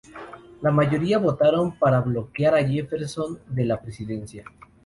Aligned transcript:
La 0.63 0.71
mayoría 0.71 1.19
votaron 1.19 1.77
para 1.77 2.01
bloquear 2.01 2.55
a 2.55 2.67
Jefferson 2.67 3.37
de 3.45 3.65
la 3.65 3.79
presidencia. 3.79 4.43